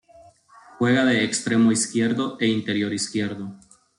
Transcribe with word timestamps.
Juega 0.79 1.05
de 1.05 1.23
extremo 1.23 1.71
izquierdo 1.71 2.35
e 2.39 2.47
interior 2.47 2.91
izquierdo. 2.91 3.55